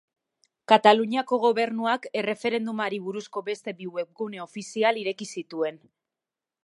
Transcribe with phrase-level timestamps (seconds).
[0.71, 5.79] Kataluniako Gobernuak erreferendumari buruzko beste bi webgune ofizial ireki zituen.